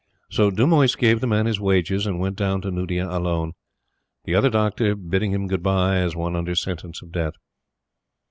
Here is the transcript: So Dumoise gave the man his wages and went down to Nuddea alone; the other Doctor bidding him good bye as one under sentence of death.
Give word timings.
So 0.31 0.49
Dumoise 0.49 0.95
gave 0.97 1.19
the 1.21 1.27
man 1.27 1.45
his 1.45 1.59
wages 1.59 2.07
and 2.07 2.19
went 2.19 2.35
down 2.35 2.61
to 2.61 2.71
Nuddea 2.71 3.07
alone; 3.07 3.51
the 4.23 4.33
other 4.33 4.49
Doctor 4.49 4.95
bidding 4.95 5.31
him 5.31 5.45
good 5.47 5.61
bye 5.61 5.97
as 5.97 6.15
one 6.15 6.35
under 6.35 6.55
sentence 6.55 7.03
of 7.03 7.11
death. 7.11 7.33